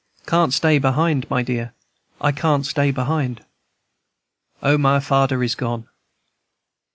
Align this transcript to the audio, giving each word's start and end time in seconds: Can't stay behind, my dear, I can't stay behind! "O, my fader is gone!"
Can't 0.25 0.51
stay 0.51 0.79
behind, 0.79 1.29
my 1.29 1.43
dear, 1.43 1.73
I 2.19 2.31
can't 2.31 2.65
stay 2.65 2.89
behind! 2.89 3.45
"O, 4.63 4.75
my 4.75 4.99
fader 4.99 5.43
is 5.43 5.53
gone!" 5.53 5.87